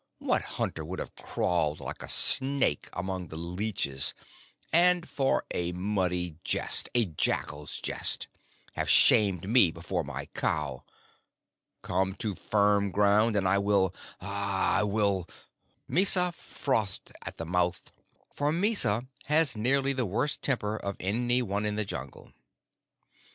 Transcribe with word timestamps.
What 0.17 0.41
hunter 0.57 0.83
would 0.83 0.97
have 0.97 1.13
crawled 1.15 1.79
like 1.79 2.01
a 2.01 2.09
snake 2.09 2.89
among 2.91 3.27
the 3.27 3.35
leeches, 3.35 4.15
and 4.73 5.07
for 5.07 5.45
a 5.51 5.73
muddy 5.73 6.37
jest 6.43 6.89
a 6.95 7.05
jackal's 7.05 7.79
jest 7.79 8.27
have 8.73 8.89
shamed 8.89 9.47
me 9.47 9.69
before 9.69 10.03
my 10.03 10.25
cow? 10.33 10.83
Come 11.83 12.15
to 12.15 12.33
firm 12.33 12.89
ground, 12.89 13.35
and 13.35 13.47
I 13.47 13.59
will 13.59 13.93
I 14.19 14.81
will...." 14.81 15.27
Mysa 15.87 16.31
frothed 16.31 17.11
at 17.23 17.37
the 17.37 17.45
mouth, 17.45 17.91
for 18.33 18.51
Mysa 18.51 19.05
has 19.25 19.55
nearly 19.55 19.93
the 19.93 20.07
worst 20.07 20.41
temper 20.41 20.77
of 20.77 20.97
any 20.99 21.43
one 21.43 21.63
in 21.63 21.75
the 21.75 21.85
Jungle. 21.85 22.33